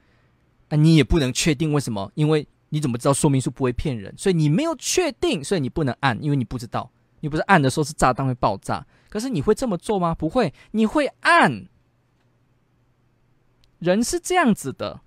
[0.69, 2.09] 那你也不能确定为什么？
[2.15, 4.13] 因为你怎么知道说明书不会骗人？
[4.17, 6.89] 所以你没有确定，所以你不能按，因为你不知道，
[7.21, 10.13] 你不是按的时候是炸弹会爆炸，可是你会这么做吗？
[10.15, 11.67] 不会，你会按。
[13.79, 15.01] 人是这样子的。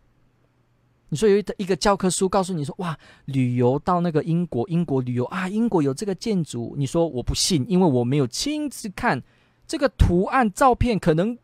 [1.11, 6.75] 你说有一一个教科书告诉你说，哇，旅游到那个英国，英国旅游啊，英国有这个建筑。
[6.79, 9.22] 你说我不信，因为我没有亲自看
[9.66, 11.37] 这个图案，照片可能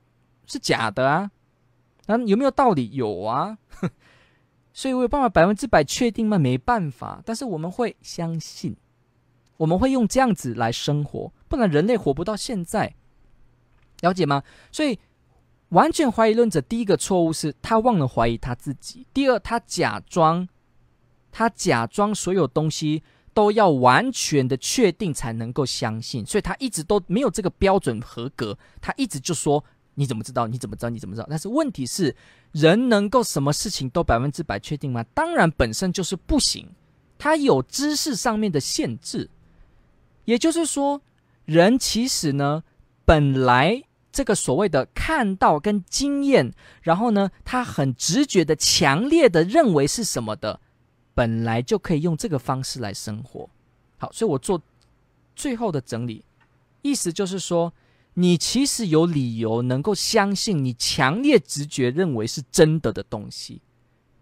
[0.47, 1.31] 是假的啊。
[2.07, 2.91] 那有没有道理？
[2.95, 3.59] 有啊。
[4.73, 6.39] 所以我有办法百分之百确定吗？
[6.39, 7.21] 没办法。
[7.27, 8.75] 但是我们会相信，
[9.59, 12.95] 我们会用这样子来生活，不然人类活不到现在。
[14.01, 14.43] 了解吗？
[14.73, 14.99] 所以。
[15.71, 20.49] 完全怀疑论者，第一个错误是他忘了怀疑他自己；第二，他假装，
[21.31, 23.03] 他假装所有东西
[23.35, 28.57] 都要完全的确定才能够相信，所以他一直都没有这个标准合格。
[28.81, 29.63] 他一直就说
[29.97, 30.47] ：“你怎么知道？
[30.47, 30.89] 你怎么知道？
[30.89, 32.17] 你怎么知道？”但是问题是，
[32.53, 35.05] 人能够什么事情都百分之百确定吗？
[35.13, 36.67] 当然，本身就是不行。
[37.19, 39.29] 他有知识上面的限制，
[40.29, 41.01] 也就是说，
[41.47, 42.63] 人其实呢，
[43.05, 43.83] 本来。
[44.11, 50.59] 这个所谓的看到跟经验，然后呢，他很直觉的、强烈的认为是什么的，
[51.15, 53.49] 本来就可以用这个方式来生活。
[53.99, 54.61] 好，所以我做
[55.37, 56.25] 最后的整理，
[56.83, 57.73] 意思就是说，
[58.15, 63.61] 你其实有理由能够相信你强烈直觉认为是真的的东西，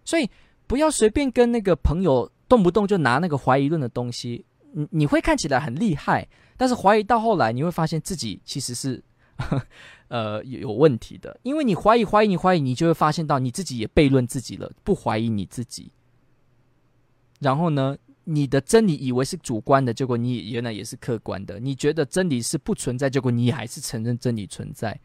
[0.05, 0.29] 所以
[0.67, 4.45] 不要随便跟那个朋友动不动就拿那个怀疑论的东西，
[4.77, 9.03] 你你会看起来很厉害，但是怀疑到后来，你会发现自己其实是。
[10.09, 15.91] 呃，有有问题的，因为你怀疑、怀疑、你怀疑，你就会发现到你自己也悖论自己了，不怀疑你自己。
[17.41, 21.61] 然后呢，你的真理以为是主观的，结果你原来也是客观的。
[21.61, 24.99] 你觉得真理是不存在，结果你还是承认真理存在。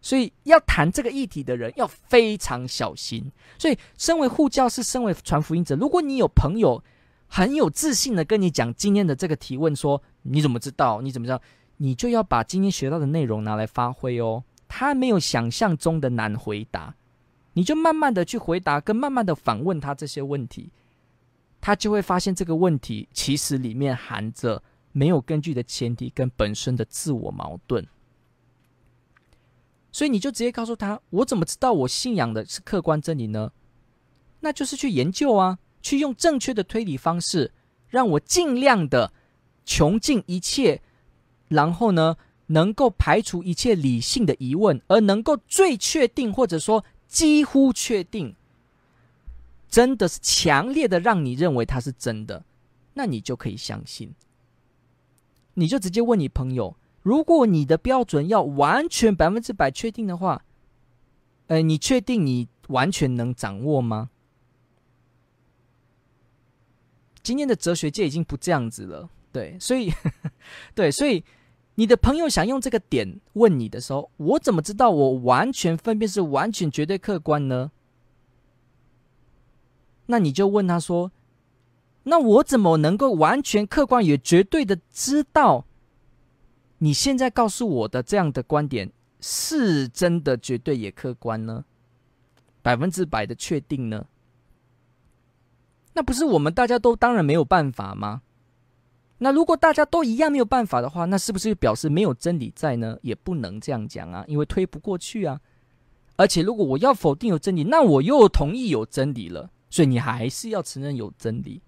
[0.00, 3.30] 所以要谈这个议题的人要非常小心。
[3.58, 6.82] 所以，身为护教士，身为传福音者，如果你有朋友
[7.28, 11.00] 很有自信的跟你讲今天的这个提问，说你怎么知道？
[11.00, 11.40] 你怎么知道？
[11.76, 14.42] 你就要把今天学到的内容拿来发挥哦。
[14.66, 16.94] 他没有想象中的难回答，
[17.52, 20.70] 你就慢慢的去回答，跟慢慢的反问他这些问题，
[21.60, 24.62] 他就会发现这个问题其实里面含着
[24.92, 27.86] 没有根据的前提跟本身的自我矛盾。
[29.90, 33.52] 所以你就直接告诉他：我怎么知道我信仰的是客观真理呢？
[34.40, 35.58] 那就是去研究啊，
[35.88, 37.50] 去用正确的推理方式，
[37.88, 39.10] 让我尽量的
[39.64, 40.82] 穷尽一切。
[41.48, 48.34] 然后呢，能够排除一切理性的疑问，而能够最确定，或者说几乎确定，
[49.70, 52.44] 真的是强烈的让你认为它是真的，
[52.92, 54.12] 那你就可以相信。
[55.54, 60.44] 你就直接问你朋友，如果你的标准要完全百分之百确定的话，
[61.46, 64.10] 呃，你确定你完全能掌握吗？
[67.28, 69.92] 今天的哲学界已经不这样子了，对，所以，
[70.74, 71.22] 对，所以。
[71.74, 77.70] 你的朋友想用这个点问你的时候，我怎么知道我完全分辨是完全绝对客观呢？
[80.06, 81.12] 那你就问他说
[82.04, 85.66] ：“那我怎么能够完全客观也绝对的知道
[86.78, 91.64] 你现在告诉我的这样的观点是真的绝对也客观呢？
[92.60, 94.06] 百分之百的确定呢？
[95.98, 98.22] 那不是我们大家都当然没有办法吗？”
[99.18, 102.96] 那如果大家都一样没有办法的话，那是不是表示没有真理在呢？
[103.02, 105.40] 也不能这样讲啊，因为推不过去啊。
[106.14, 111.60] 而且如果我要否定有真理，那我又同意有真理了，所以你还是要承认有真理。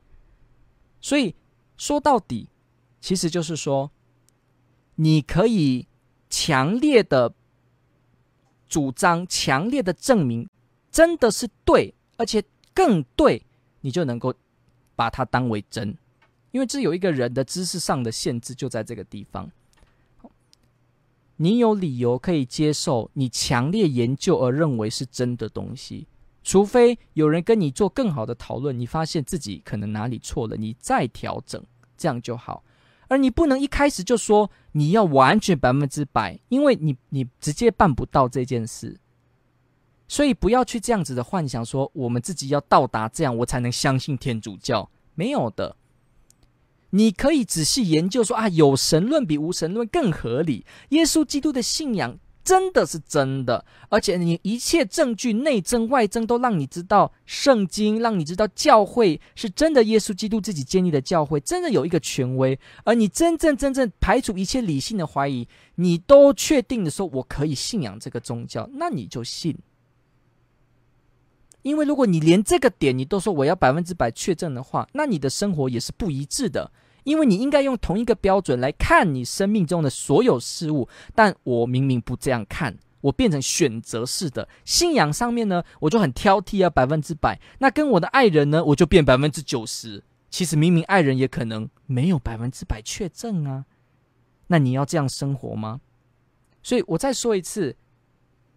[1.00, 1.34] 所以
[1.76, 2.48] 说到底，
[3.00, 3.90] 其实就是说，
[4.94, 5.88] 你可以
[6.28, 7.34] 强烈的
[8.68, 10.48] 主张、强烈的证明，
[10.92, 13.44] 真的是对，而且更对，
[13.80, 14.34] 你就能够
[14.94, 15.96] 把它当为真。
[16.50, 19.50] 因为这有一个人的知识上的限制，就在这个地方。
[21.36, 26.06] 你有理由可以接受你强烈研究而认为是真的东西，
[26.42, 31.64] 除非有人跟你做更好的讨论，你发现自己可能哪里错了，你再调整，
[31.96, 32.62] 这样就好。
[33.08, 38.98] 而你不能一开始就说你要完全百分之百，因为你你直接办不到这件事。
[40.10, 45.76] 所以不要去这样子的幻想，说我们自己要到达这样，我才能相信天主教，没有的。
[46.90, 50.66] 你可以仔细研究说啊，有神论比无神论更合理。
[50.88, 62.58] 耶稣基督的信仰真的是真的，而且你一切证据内证外证都让你知道圣经，让你知道教会是真的，耶稣基督自己建立的教会，真的有一个权威。
[62.82, 65.46] 而你真正真正排除一切理性的怀疑，
[65.76, 69.56] 你都确定的说，我可以信仰这个宗教，那你就信。
[71.62, 76.72] 因为如果你连这个点你都说我要百分之百确证的话，那你的生活也是不一致的。
[77.04, 87.40] 因为你应该用同一个标准来看你生命中的所有事物，但我明明不这样看，我变成选择式的信仰上面呢，我就很挑剔啊，百分之百。
[87.58, 90.04] 那跟我的爱人呢，我就变百分之九十。
[90.28, 93.64] 其实明明爱人也可能没有百分之百确证啊。
[94.48, 95.80] 那你要这样生活吗？
[96.62, 97.76] 所以我再说一次，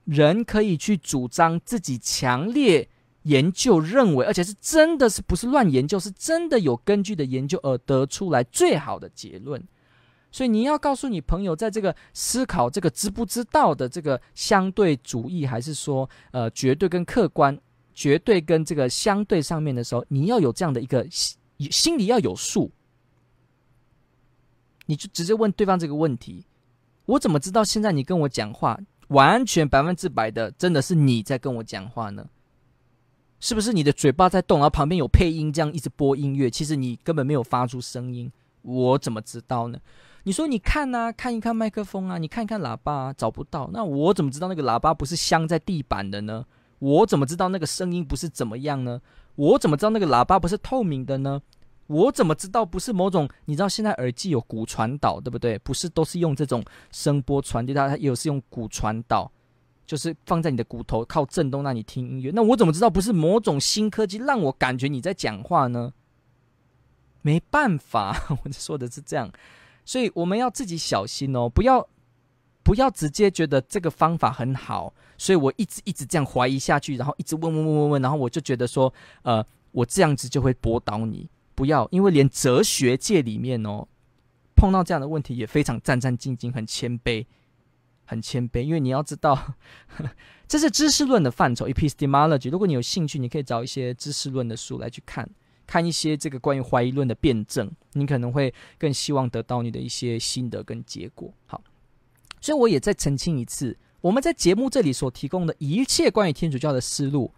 [0.04, 2.90] 人可以去主张自己强烈。
[3.24, 9.62] 研究认为，而且是真的是不是乱研究，是真的有根据的研究而得出来最好的结论。
[10.32, 17.58] 所以你要告诉你朋友，在这个思考这个知不知道的这个相对主义，还是说呃绝对跟客观、
[17.94, 21.38] 绝对跟这个相对上面的时候，你要有这样的一个心
[21.70, 22.72] 心里要有数。
[24.86, 26.46] 你就直接问对方这个问题：
[27.06, 28.78] 我怎么知道现在你跟我讲话
[29.10, 32.28] 完全百分之百的真的是你在跟我讲话呢？
[33.44, 36.50] 是不是你的嘴巴在动，然后旁边有配音，这样一直播音乐？
[36.50, 38.32] 其实你根本没有发出声音，
[38.62, 39.78] 我怎么知道呢？
[40.24, 46.46] 你说你看啊，看一看麦克风啊，你看一看喇叭啊，找不到，那我怎么知道那个喇叭不是镶在地板的呢？
[46.80, 49.02] 我怎么知道那个声音不是怎么样呢？
[49.36, 51.42] 我怎么知道那个喇叭不是透明的呢？
[51.88, 53.28] 我怎么知道不是某种？
[53.44, 55.60] 你知道现在耳机有骨传导，对不对？
[55.60, 56.64] 不是都是用这种
[56.94, 59.30] 声波传递，它也是用骨传导。
[59.86, 62.32] 就是放在你的骨头，靠震动让你听音乐。
[62.34, 65.94] 那我怎么知道不是某种新科技让我感觉你在讲话呢？
[67.22, 69.32] 没办法， 我说的是这样，
[69.86, 71.88] 所以我们要自己小心哦，不要
[72.64, 81.30] 不要直接觉得这个方法很好，所以我一直一直这样怀疑下去，然后一直问问问问问，然后我就觉得说，呃，我这样子就会驳倒你。
[81.56, 83.88] 不要，因为连哲学界里面哦，
[84.56, 87.26] 碰到这样的问题也非常战战兢兢，很谦卑。
[88.14, 89.56] 很谦卑，因为你要知道，
[90.48, 92.52] 这是知识论的范畴 （epistemology）。
[92.52, 95.28] 如果你有兴趣，你可以找一些知识论的书来去看，
[95.66, 101.34] 看一些这个关于怀疑论的辩证，你可能会更希望得到你的一些心得跟结果。
[101.48, 101.64] 好，
[102.40, 107.34] 所以我也再澄清一次，我们在节目这里所提供的一切关于天主教的思路，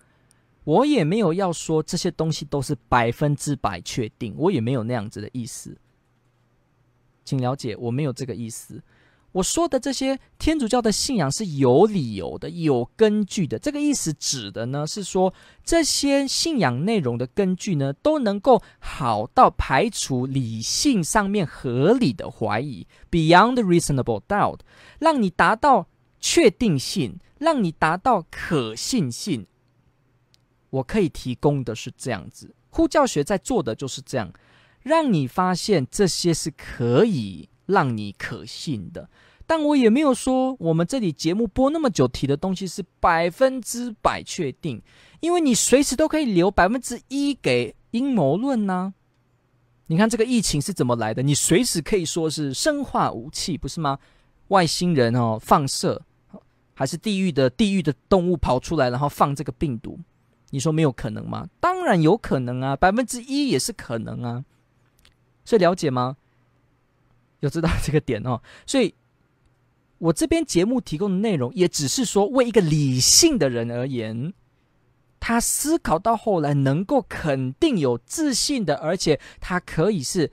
[0.65, 5.78] 我也没有要说这些东西都是百分之百确定，我也没有那样子的意思，
[7.23, 8.84] 请了解，我没有这个意思。
[9.36, 13.60] 我说的这些天主教的信仰是有理由的、有根据的。
[13.60, 15.34] 这个意思指的呢，是说
[15.66, 24.60] 这些信仰内容的根据呢，都能够好到排除理性上面合理的怀疑 （beyond reasonable doubt），
[25.00, 25.88] 让你达到
[26.22, 29.46] 确定性，让你达到可信性。
[30.70, 34.32] 我可以提供的是这样子，呼教学在做的就是这样，
[34.82, 39.10] 让你发现这些是可以让你可信的。
[39.48, 44.82] 但我也没有说我们这里节目播那么久提的东西是百分之百确定，
[45.20, 48.93] 因为你随时都可以留百分之一给阴谋论呢。
[49.86, 51.22] 你看这个疫情是怎么来的？
[51.22, 54.00] 你随时可以说是生化武器，不是吗？
[54.48, 56.02] 外星人哦放射，
[56.74, 60.00] 还是地狱的地狱的动物跑出来然后放这个病毒？
[60.50, 61.48] 你说没有可能吗？
[61.60, 64.43] 当然有可能啊，百分之一也是可能啊。
[65.43, 66.18] 所以了解吗？
[67.41, 68.96] 有知道这个点哦，所以。
[69.98, 74.34] 我这边节目提供的内容，也只是说为一个理性的人而言，
[75.20, 80.32] 他思考到后来能够肯定有自信的，而且他可以是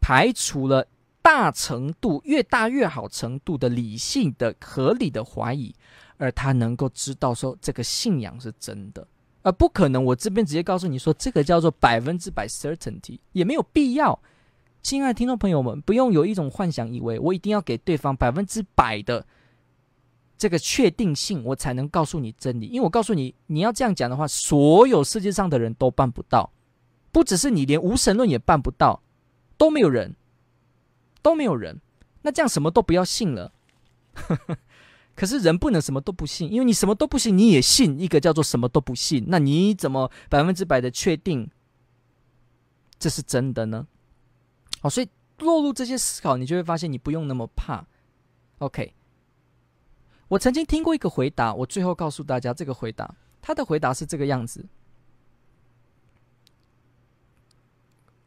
[0.00, 0.88] 排除了
[1.20, 5.74] 大程度越大越好程度的理性的合理的怀疑，
[6.16, 9.06] 而他能够知道说这个信仰是真的，
[9.42, 14.18] 而不可能我这边直接告诉你说这个叫做百分之百 certainty，也没有必要。
[14.82, 19.24] 亲爱的听众朋友们，不用有一种幻想，以为我一定要给对方百分之百的
[20.36, 22.66] 这个确定性，我才能告诉你真理。
[22.66, 26.50] 因为我告诉你，你要这样讲的话，所有世界上的人都办不到，
[27.12, 29.00] 不只是你，连无神论也办不到，
[29.56, 30.16] 都没有人，
[31.22, 31.80] 都没有人。
[32.22, 33.52] 那这样什么都不要信了。
[35.14, 41.48] 可是人不能什么都不信，因为你什么都不信，你也信一个叫做什么都不信，那你怎么百分之百的确定
[42.98, 43.86] 这是真的呢？
[44.82, 45.08] 好，所以
[45.38, 47.86] 落入这些思考，你就会发现你不用那么怕。
[48.58, 48.94] OK，
[50.26, 54.66] 我曾经听过一个回答，我最后告诉大家这个回答，他的回答是这个样子。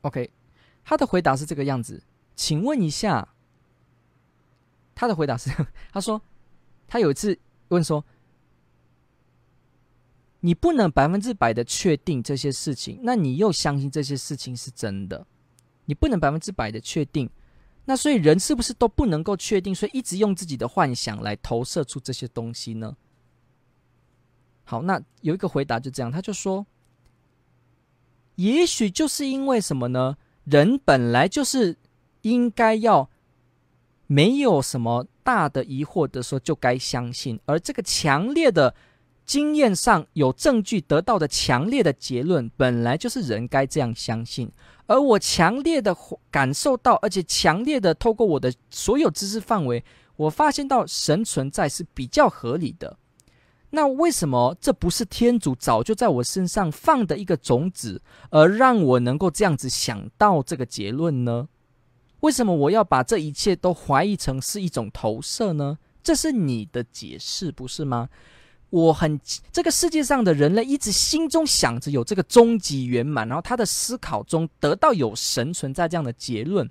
[0.01, 0.32] OK，
[0.84, 2.01] 他的回答是这个样子，
[2.36, 3.28] 请问一下，
[4.93, 5.51] 他的回答是，
[5.91, 6.22] 他说
[6.88, 7.38] ：“他有一次
[7.68, 8.06] 问说
[10.39, 15.28] ：“你不能百分之百的确定这些事情，那你又相信这些事情是真的？
[15.86, 17.30] 你不能百分之百的确定，
[17.86, 19.74] 那所以人是不是都不能够确定？
[19.74, 22.96] 所以一直用自己的幻想来投射出这些东西呢？”
[24.68, 26.66] 好，那有一个回答就这样，他就说
[28.36, 30.18] ：“也许就是因为什么呢？
[30.44, 31.78] 人本来就是
[32.22, 33.10] 应该要
[34.08, 38.74] 没有什么大的疑惑的时候就该相信，而这个强烈的
[39.26, 44.51] 经验上有证据得到的强烈的结论，本来就是人该这样相信。
[44.88, 45.95] 而我强烈的
[46.30, 49.84] 感受到，而且强烈的透过我的所有知识范围，
[50.15, 52.97] 我发现到神存在是比较合理的。”
[53.71, 61.49] 那为什么这不是天主早就在我身上放的一个种子，而让我能够这样子想到这个结论呢？
[62.21, 65.80] 为什么我要把这一切都怀疑成是一种投射呢？
[66.01, 68.07] 这是你的解释，不是吗？
[68.70, 69.20] 我很
[69.51, 76.70] 这个世界上的人类一直心中想着有这个终极圆满，然后他的思考中得到有神存在这样的结论，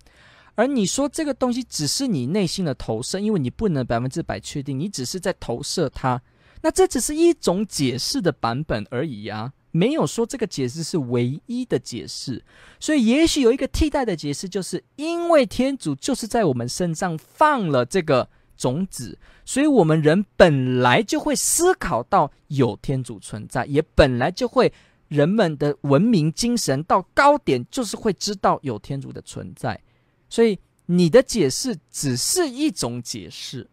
[0.55, 6.21] 而你说这个东西只是你内心的投射，因为你不能百分之百确定，你只是在投射它。
[6.63, 12.43] 那这只是一种解释的版本而已啊，没有说这个解释是唯一的解释。
[12.81, 24.73] 所以，也许有一个替代的解释，就是因为天主就是在我们身上放了这个种子，所以我们人本来就会思考到有天主存在，也本来就会
[25.09, 29.81] 人们的文明精神到高点，就是会知道有天主的存在。
[30.29, 33.69] 所以，你的解释只是一种解释。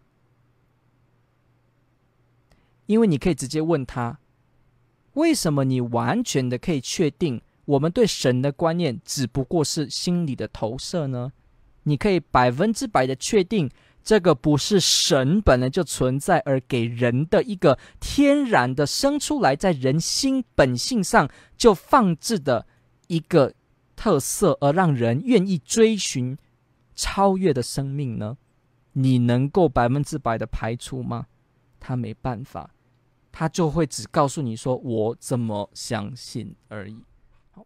[2.87, 4.19] 因为你可以直接问他，
[5.13, 11.31] 为什么你完全的可以确定我们对神的观念只不过是心理的投射呢？
[11.83, 13.71] 你可以百分之百的确定
[14.03, 22.65] 这个不是神本来就存在而给人的一个天然的生出来在人心本性上就放置的
[23.07, 23.53] 一个
[23.95, 26.37] 特色，而让人愿意追寻
[26.95, 28.37] 超越的生命呢？
[28.93, 31.27] 你能够百分之百的排除吗？
[31.79, 32.71] 他没办法。
[33.31, 36.97] 他就会只告诉你说：“我怎么相信而已。”
[37.51, 37.65] 好，